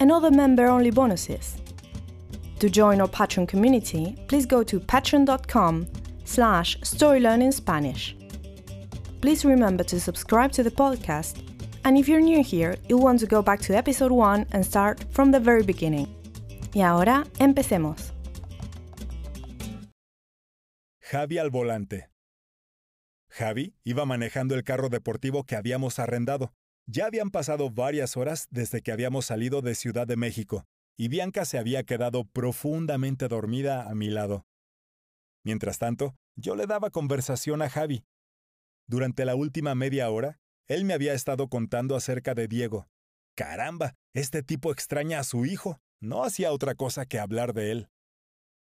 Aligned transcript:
and 0.00 0.10
other 0.10 0.30
member-only 0.30 0.90
bonuses. 0.90 1.56
To 2.60 2.70
join 2.70 3.00
our 3.00 3.08
Patreon 3.08 3.48
community, 3.48 4.16
please 4.28 4.46
go 4.46 4.62
to 4.62 4.80
patreon.com 4.80 5.86
slash 6.24 6.78
storylearningspanish. 6.80 8.14
Please 9.20 9.44
remember 9.44 9.84
to 9.84 10.00
subscribe 10.00 10.52
to 10.52 10.62
the 10.62 10.70
podcast, 10.70 11.42
and 11.84 11.96
if 11.98 12.08
you're 12.08 12.20
new 12.20 12.42
here, 12.42 12.76
you'll 12.88 13.02
want 13.02 13.20
to 13.20 13.26
go 13.26 13.42
back 13.42 13.60
to 13.60 13.76
episode 13.76 14.12
1 14.12 14.46
and 14.52 14.64
start 14.64 15.04
from 15.10 15.30
the 15.30 15.40
very 15.40 15.62
beginning. 15.62 16.08
Y 16.74 16.82
ahora, 16.82 17.24
empecemos. 17.38 18.12
Javi 21.00 21.38
al 21.38 21.50
volante. 21.50 22.08
Javi 23.28 23.74
iba 23.84 24.04
manejando 24.04 24.54
el 24.54 24.64
carro 24.64 24.88
deportivo 24.88 25.44
que 25.44 25.56
habíamos 25.56 25.98
arrendado. 25.98 26.52
Ya 26.86 27.06
habían 27.06 27.30
pasado 27.30 27.70
varias 27.70 28.16
horas 28.16 28.46
desde 28.50 28.82
que 28.82 28.92
habíamos 28.92 29.26
salido 29.26 29.62
de 29.62 29.74
Ciudad 29.74 30.06
de 30.06 30.16
México, 30.16 30.66
y 30.98 31.08
Bianca 31.08 31.44
se 31.44 31.58
había 31.58 31.82
quedado 31.84 32.24
profundamente 32.24 33.26
dormida 33.28 33.88
a 33.88 33.94
mi 33.94 34.10
lado. 34.10 34.46
Mientras 35.44 35.78
tanto, 35.78 36.14
yo 36.36 36.56
le 36.56 36.66
daba 36.66 36.90
conversación 36.90 37.62
a 37.62 37.70
Javi. 37.70 38.04
Durante 38.86 39.24
la 39.24 39.34
última 39.34 39.74
media 39.74 40.10
hora, 40.10 40.38
él 40.66 40.84
me 40.84 40.94
había 40.94 41.14
estado 41.14 41.48
contando 41.48 41.96
acerca 41.96 42.34
de 42.34 42.48
Diego. 42.48 42.86
Caramba, 43.34 43.94
este 44.14 44.42
tipo 44.42 44.70
extraña 44.70 45.20
a 45.20 45.24
su 45.24 45.46
hijo. 45.46 45.78
No 46.00 46.22
hacía 46.22 46.52
otra 46.52 46.74
cosa 46.74 47.06
que 47.06 47.18
hablar 47.18 47.54
de 47.54 47.72
él. 47.72 47.88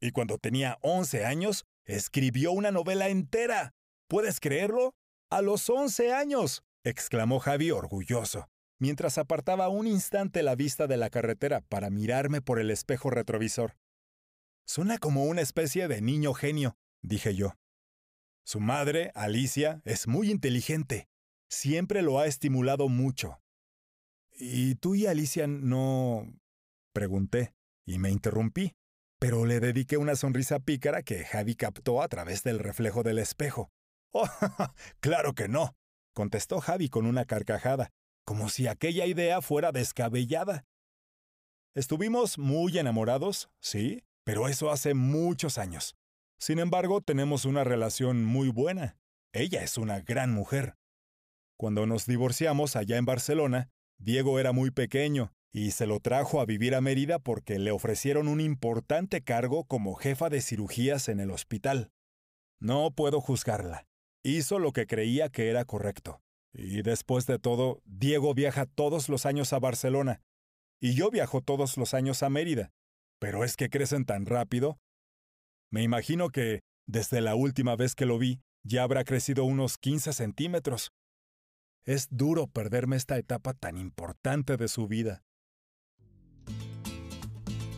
Y 0.00 0.12
cuando 0.12 0.38
tenía 0.38 0.78
11 0.80 1.26
años, 1.26 1.66
escribió 1.84 2.52
una 2.52 2.70
novela 2.70 3.08
entera. 3.08 3.74
¿Puedes 4.08 4.40
creerlo? 4.40 4.94
A 5.30 5.42
los 5.42 5.68
11 5.68 6.12
años 6.12 6.64
exclamó 6.84 7.38
Javi 7.38 7.70
orgulloso, 7.70 8.48
mientras 8.78 9.18
apartaba 9.18 9.68
un 9.68 9.86
instante 9.86 10.42
la 10.42 10.54
vista 10.54 10.86
de 10.86 10.96
la 10.96 11.10
carretera 11.10 11.60
para 11.60 11.90
mirarme 11.90 12.40
por 12.40 12.58
el 12.58 12.70
espejo 12.70 13.10
retrovisor. 13.10 13.76
Suena 14.66 14.98
como 14.98 15.24
una 15.24 15.40
especie 15.40 15.88
de 15.88 16.00
niño 16.00 16.34
genio, 16.34 16.76
dije 17.02 17.34
yo. 17.34 17.54
Su 18.44 18.60
madre, 18.60 19.12
Alicia, 19.14 19.82
es 19.84 20.08
muy 20.08 20.30
inteligente. 20.30 21.08
Siempre 21.48 22.02
lo 22.02 22.18
ha 22.18 22.26
estimulado 22.26 22.88
mucho. 22.88 23.40
¿Y 24.32 24.76
tú 24.76 24.94
y 24.94 25.06
Alicia 25.06 25.46
no... 25.46 26.26
pregunté, 26.92 27.54
y 27.84 27.98
me 27.98 28.10
interrumpí, 28.10 28.74
pero 29.18 29.44
le 29.44 29.60
dediqué 29.60 29.98
una 29.98 30.16
sonrisa 30.16 30.60
pícara 30.60 31.02
que 31.02 31.24
Javi 31.24 31.54
captó 31.54 32.02
a 32.02 32.08
través 32.08 32.42
del 32.42 32.58
reflejo 32.58 33.02
del 33.02 33.18
espejo. 33.18 33.70
Oh, 34.12 34.26
claro 35.00 35.34
que 35.34 35.48
no, 35.48 35.76
contestó 36.14 36.60
Javi 36.60 36.88
con 36.88 37.06
una 37.06 37.24
carcajada, 37.24 37.90
como 38.24 38.48
si 38.48 38.66
aquella 38.66 39.06
idea 39.06 39.40
fuera 39.40 39.72
descabellada. 39.72 40.64
Estuvimos 41.74 42.38
muy 42.38 42.78
enamorados, 42.78 43.48
sí, 43.60 44.02
pero 44.24 44.48
eso 44.48 44.70
hace 44.70 44.94
muchos 44.94 45.58
años. 45.58 45.96
Sin 46.38 46.58
embargo, 46.58 47.00
tenemos 47.00 47.44
una 47.44 47.64
relación 47.64 48.24
muy 48.24 48.48
buena. 48.48 48.96
Ella 49.32 49.62
es 49.62 49.78
una 49.78 50.00
gran 50.00 50.32
mujer. 50.32 50.76
Cuando 51.56 51.86
nos 51.86 52.06
divorciamos 52.06 52.76
allá 52.76 52.96
en 52.96 53.04
Barcelona, 53.04 53.68
Diego 53.98 54.38
era 54.38 54.52
muy 54.52 54.70
pequeño 54.70 55.32
y 55.52 55.72
se 55.72 55.86
lo 55.86 56.00
trajo 56.00 56.40
a 56.40 56.46
vivir 56.46 56.74
a 56.74 56.80
Mérida 56.80 57.18
porque 57.18 57.58
le 57.58 57.70
ofrecieron 57.70 58.28
un 58.28 58.40
importante 58.40 59.22
cargo 59.22 59.64
como 59.64 59.94
jefa 59.94 60.30
de 60.30 60.40
cirugías 60.40 61.08
en 61.08 61.20
el 61.20 61.30
hospital. 61.30 61.90
No 62.60 62.90
puedo 62.92 63.20
juzgarla. 63.20 63.89
Hizo 64.22 64.58
lo 64.58 64.72
que 64.72 64.86
creía 64.86 65.28
que 65.28 65.48
era 65.48 65.64
correcto. 65.64 66.20
Y 66.52 66.82
después 66.82 67.26
de 67.26 67.38
todo, 67.38 67.80
Diego 67.84 68.34
viaja 68.34 68.66
todos 68.66 69.08
los 69.08 69.24
años 69.24 69.52
a 69.52 69.58
Barcelona. 69.58 70.20
Y 70.80 70.94
yo 70.94 71.10
viajo 71.10 71.40
todos 71.40 71.76
los 71.76 71.94
años 71.94 72.22
a 72.22 72.30
Mérida. 72.30 72.72
Pero 73.18 73.44
es 73.44 73.56
que 73.56 73.70
crecen 73.70 74.04
tan 74.04 74.26
rápido. 74.26 74.78
Me 75.70 75.82
imagino 75.82 76.30
que, 76.30 76.60
desde 76.86 77.20
la 77.20 77.34
última 77.34 77.76
vez 77.76 77.94
que 77.94 78.06
lo 78.06 78.18
vi, 78.18 78.40
ya 78.62 78.82
habrá 78.82 79.04
crecido 79.04 79.44
unos 79.44 79.78
15 79.78 80.12
centímetros. 80.12 80.90
Es 81.84 82.08
duro 82.10 82.46
perderme 82.46 82.96
esta 82.96 83.16
etapa 83.16 83.54
tan 83.54 83.78
importante 83.78 84.56
de 84.56 84.68
su 84.68 84.86
vida. 84.86 85.22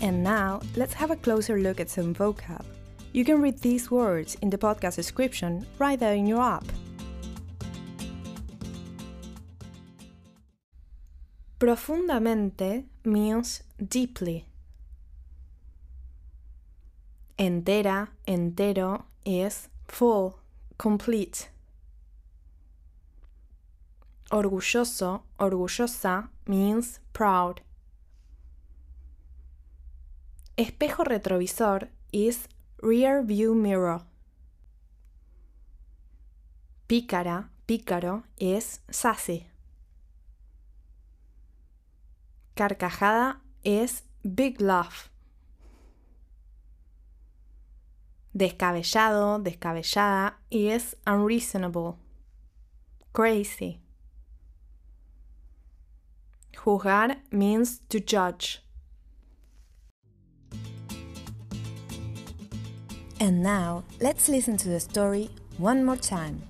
And 0.00 0.22
now, 0.22 0.60
let's 0.76 0.94
have 0.94 1.12
a 1.12 1.16
closer 1.16 1.58
look 1.58 1.80
at 1.80 1.88
some 1.88 2.12
vocab. 2.12 2.73
You 3.14 3.24
can 3.24 3.40
read 3.40 3.60
these 3.60 3.92
words 3.92 4.36
in 4.42 4.50
the 4.50 4.58
podcast 4.58 4.96
description 4.96 5.68
right 5.78 5.96
there 5.96 6.14
in 6.14 6.26
your 6.26 6.42
app. 6.42 6.64
Profundamente 11.60 12.86
means 13.04 13.62
deeply. 13.78 14.46
Entera, 17.38 18.08
entero 18.26 19.04
is 19.24 19.68
full, 19.86 20.40
complete. 20.76 21.50
Orgulloso, 24.32 25.22
orgullosa 25.38 26.30
means 26.48 26.98
proud. 27.12 27.60
Espejo 30.58 31.04
retrovisor 31.04 31.86
is 32.12 32.48
rear 32.84 33.22
view 33.22 33.54
mirror. 33.54 34.02
Pícara, 36.86 37.48
pícaro 37.66 38.24
es 38.38 38.80
sassy. 38.90 39.46
Carcajada 42.54 43.40
es 43.64 44.04
big 44.22 44.60
laugh. 44.60 45.08
Descabellado, 48.34 49.38
descabellada 49.38 50.38
es 50.50 50.96
unreasonable. 51.06 51.96
Crazy. 53.12 53.80
Juzgar 56.54 57.22
means 57.30 57.80
to 57.88 57.98
judge. 58.00 58.63
And 63.20 63.42
now, 63.42 63.84
let's 64.00 64.28
listen 64.28 64.56
to 64.58 64.68
the 64.68 64.80
story 64.80 65.30
one 65.58 65.84
more 65.84 65.98
time. 65.98 66.42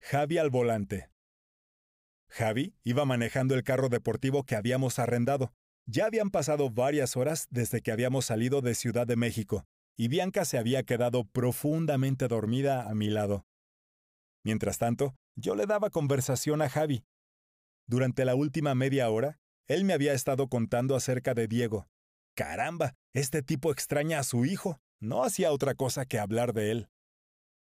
Javi 0.00 0.38
al 0.38 0.50
volante. 0.50 1.10
Javi 2.28 2.74
iba 2.84 3.04
manejando 3.04 3.54
el 3.54 3.64
carro 3.64 3.88
deportivo 3.88 4.44
que 4.44 4.56
habíamos 4.56 4.98
arrendado. 4.98 5.52
Ya 5.86 6.06
habían 6.06 6.30
pasado 6.30 6.70
varias 6.70 7.16
horas 7.16 7.46
desde 7.50 7.80
que 7.80 7.92
habíamos 7.92 8.26
salido 8.26 8.60
de 8.60 8.74
Ciudad 8.74 9.06
de 9.06 9.16
México, 9.16 9.64
y 9.96 10.08
Bianca 10.08 10.44
se 10.44 10.58
había 10.58 10.82
quedado 10.84 11.24
profundamente 11.24 12.28
dormida 12.28 12.88
a 12.88 12.94
mi 12.94 13.08
lado. 13.08 13.46
Mientras 14.44 14.78
tanto, 14.78 15.16
yo 15.34 15.54
le 15.54 15.66
daba 15.66 15.90
conversación 15.90 16.62
a 16.62 16.68
Javi. 16.68 17.04
Durante 17.86 18.24
la 18.24 18.34
última 18.34 18.74
media 18.74 19.10
hora, 19.10 19.38
él 19.68 19.84
me 19.84 19.92
había 19.92 20.12
estado 20.12 20.48
contando 20.48 20.94
acerca 20.94 21.34
de 21.34 21.48
Diego. 21.48 21.88
Caramba, 22.36 22.94
este 23.14 23.42
tipo 23.42 23.72
extraña 23.72 24.20
a 24.20 24.24
su 24.24 24.44
hijo. 24.44 24.78
No 25.00 25.24
hacía 25.24 25.52
otra 25.52 25.74
cosa 25.74 26.06
que 26.06 26.18
hablar 26.18 26.52
de 26.52 26.70
él. 26.70 26.88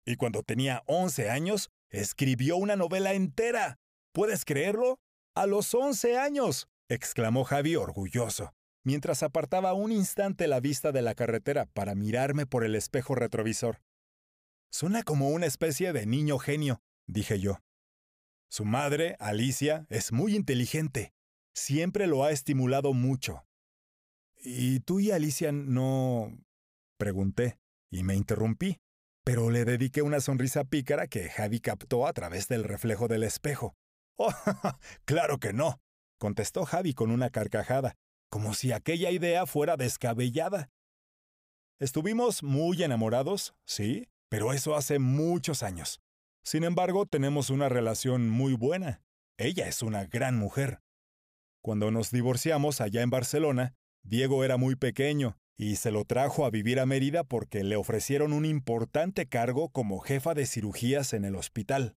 Y 0.05 0.15
cuando 0.15 0.43
tenía 0.43 0.83
11 0.85 1.29
años, 1.29 1.69
escribió 1.89 2.57
una 2.57 2.75
novela 2.75 3.13
entera. 3.13 3.77
¿Puedes 4.13 4.45
creerlo? 4.45 4.99
A 5.35 5.45
los 5.45 5.73
11 5.73 6.17
años, 6.17 6.67
exclamó 6.89 7.43
Javi 7.43 7.75
orgulloso, 7.75 8.53
mientras 8.83 9.21
apartaba 9.21 9.73
un 9.73 9.91
instante 9.91 10.47
la 10.47 10.59
vista 10.59 10.91
de 10.91 11.01
la 11.01 11.13
carretera 11.13 11.65
para 11.67 11.93
mirarme 11.93 12.45
por 12.45 12.63
el 12.63 12.75
espejo 12.75 13.15
retrovisor. 13.15 13.81
Suena 14.71 15.03
como 15.03 15.29
una 15.29 15.45
especie 15.45 15.93
de 15.93 16.05
niño 16.05 16.39
genio, 16.39 16.81
dije 17.05 17.39
yo. 17.39 17.59
Su 18.49 18.65
madre, 18.65 19.15
Alicia, 19.19 19.85
es 19.89 20.11
muy 20.11 20.35
inteligente. 20.35 21.13
Siempre 21.57 22.05
lo 22.05 22.23
ha 22.23 22.29
estimulado 22.29 22.93
mucho. 22.93 23.43
¿Y 24.35 24.79
tú 24.81 24.99
y 24.99 25.09
Alicia 25.09 25.51
no... 25.51 26.31
pregunté, 26.99 27.57
y 27.89 28.03
me 28.03 28.15
interrumpí, 28.15 28.77
pero 29.23 29.49
le 29.49 29.65
dediqué 29.65 30.03
una 30.03 30.19
sonrisa 30.19 30.65
pícara 30.65 31.07
que 31.07 31.29
Javi 31.29 31.59
captó 31.59 32.05
a 32.05 32.13
través 32.13 32.47
del 32.47 32.63
reflejo 32.63 33.07
del 33.07 33.23
espejo. 33.23 33.75
Oh, 34.19 34.33
claro 35.05 35.37
que 35.39 35.53
no, 35.53 35.79
contestó 36.19 36.65
Javi 36.65 36.95
con 36.95 37.11
una 37.11 37.29
carcajada, 37.29 37.95
como 38.31 38.55
si 38.55 38.71
aquella 38.71 39.11
idea 39.11 39.45
fuera 39.45 39.77
descabellada. 39.77 40.71
Estuvimos 41.79 42.41
muy 42.41 42.81
enamorados, 42.81 43.53
sí, 43.63 44.07
pero 44.27 44.53
eso 44.53 44.75
hace 44.75 44.97
muchos 44.97 45.61
años. 45.61 46.01
Sin 46.43 46.63
embargo, 46.63 47.05
tenemos 47.05 47.51
una 47.51 47.69
relación 47.69 48.27
muy 48.27 48.53
buena. 48.53 49.03
Ella 49.37 49.67
es 49.67 49.83
una 49.83 50.05
gran 50.05 50.35
mujer. 50.35 50.81
Cuando 51.61 51.91
nos 51.91 52.11
divorciamos 52.11 52.81
allá 52.81 53.01
en 53.01 53.09
Barcelona, 53.09 53.73
Diego 54.03 54.43
era 54.43 54.57
muy 54.57 54.75
pequeño 54.75 55.37
y 55.57 55.77
se 55.77 55.91
lo 55.91 56.05
trajo 56.05 56.45
a 56.45 56.51
vivir 56.51 56.79
a 56.79 56.85
Mérida 56.85 57.23
porque 57.23 57.63
le 57.63 57.75
ofrecieron 57.75 58.31
un 58.31 58.45
importante 58.45 59.27
cargo 59.27 59.69
como 59.69 59.99
jefa 59.99 60.33
de 60.33 60.45
cirugías 60.45 61.13
en 61.13 61.25
el 61.25 61.35
hospital. 61.35 61.95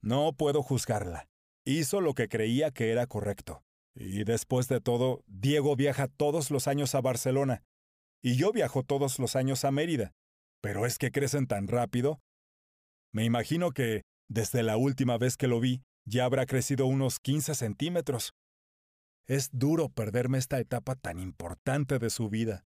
No 0.00 0.32
puedo 0.32 0.62
juzgarla. 0.62 1.28
Hizo 1.66 2.00
lo 2.00 2.14
que 2.14 2.28
creía 2.28 2.70
que 2.70 2.92
era 2.92 3.06
correcto. 3.06 3.64
Y 3.96 4.24
después 4.24 4.68
de 4.68 4.80
todo, 4.80 5.22
Diego 5.26 5.76
viaja 5.76 6.08
todos 6.08 6.50
los 6.50 6.68
años 6.68 6.94
a 6.94 7.00
Barcelona. 7.00 7.62
Y 8.22 8.36
yo 8.36 8.52
viajo 8.52 8.82
todos 8.82 9.18
los 9.18 9.34
años 9.36 9.64
a 9.64 9.70
Mérida. 9.70 10.12
Pero 10.60 10.86
es 10.86 10.98
que 10.98 11.10
crecen 11.10 11.46
tan 11.46 11.68
rápido. 11.68 12.20
Me 13.12 13.24
imagino 13.24 13.72
que, 13.72 14.02
desde 14.28 14.62
la 14.62 14.76
última 14.76 15.18
vez 15.18 15.36
que 15.36 15.48
lo 15.48 15.60
vi, 15.60 15.82
ya 16.06 16.24
habrá 16.24 16.46
crecido 16.46 16.86
unos 16.86 17.18
15 17.20 17.54
centímetros. 17.54 18.34
Es 19.26 19.48
duro 19.54 19.88
perderme 19.88 20.36
esta 20.36 20.60
etapa 20.60 20.96
tan 20.96 21.18
importante 21.18 21.98
de 21.98 22.10
su 22.10 22.28
vida. 22.28 22.66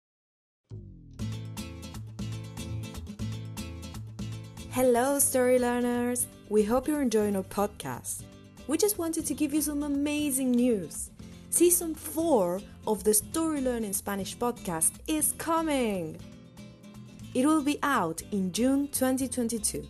Hello, 4.70 5.18
story 5.18 5.58
learners! 5.58 6.28
We 6.50 6.64
hope 6.64 6.88
you're 6.88 7.02
enjoying 7.02 7.36
our 7.36 7.44
podcast. 7.44 8.22
We 8.68 8.78
just 8.78 9.00
wanted 9.00 9.26
to 9.26 9.34
give 9.34 9.52
you 9.52 9.64
some 9.64 9.82
amazing 9.82 10.52
news. 10.52 11.10
Season 11.50 11.96
4 11.96 12.62
of 12.86 13.04
the 13.04 13.16
Story 13.16 13.62
Learning 13.62 13.94
Spanish 13.94 14.38
podcast 14.38 14.92
is 15.08 15.34
coming! 15.40 16.20
It 17.34 17.48
will 17.48 17.64
be 17.64 17.80
out 17.82 18.22
in 18.32 18.52
June 18.52 18.90
2022. 18.90 19.88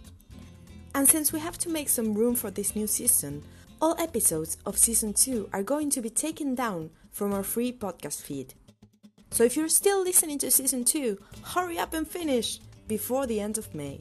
And 0.95 1.09
since 1.09 1.33
we 1.33 1.41
have 1.41 1.57
to 1.57 1.69
make 1.69 1.89
some 1.89 2.13
room 2.13 2.35
for 2.35 2.51
this 2.51 2.73
new 2.73 2.87
season, 2.87 3.43
all 3.83 3.99
episodes 3.99 4.55
of 4.65 4.77
Season 4.77 5.11
2 5.11 5.49
are 5.51 5.61
going 5.61 5.89
to 5.89 5.99
be 5.99 6.09
taken 6.09 6.55
down 6.55 6.89
from 7.11 7.33
our 7.33 7.43
free 7.43 7.69
podcast 7.69 8.21
feed. 8.21 8.53
So 9.31 9.43
if 9.43 9.57
you're 9.57 9.67
still 9.67 10.01
listening 10.01 10.37
to 10.39 10.51
Season 10.51 10.85
2, 10.85 11.17
hurry 11.53 11.77
up 11.77 11.93
and 11.93 12.07
finish 12.07 12.61
before 12.87 13.27
the 13.27 13.41
end 13.41 13.57
of 13.57 13.75
May. 13.75 13.99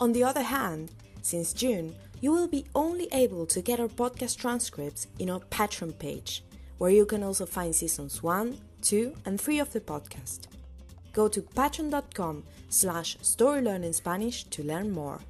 On 0.00 0.12
the 0.12 0.24
other 0.24 0.42
hand, 0.42 0.90
since 1.22 1.52
June, 1.52 1.94
you 2.20 2.32
will 2.32 2.48
be 2.48 2.64
only 2.74 3.06
able 3.12 3.46
to 3.46 3.62
get 3.62 3.78
our 3.78 3.86
podcast 3.86 4.38
transcripts 4.38 5.06
in 5.20 5.30
our 5.30 5.38
Patreon 5.38 5.96
page, 5.96 6.42
where 6.78 6.90
you 6.90 7.06
can 7.06 7.22
also 7.22 7.46
find 7.46 7.72
seasons 7.72 8.24
1, 8.24 8.58
2, 8.82 9.14
and 9.24 9.40
3 9.40 9.60
of 9.60 9.72
the 9.72 9.80
podcast. 9.80 10.48
Go 11.12 11.28
to 11.28 11.42
patreon.com 11.42 12.42
slash 12.70 13.18
storylearningspanish 13.18 14.50
to 14.50 14.64
learn 14.64 14.90
more. 14.90 15.20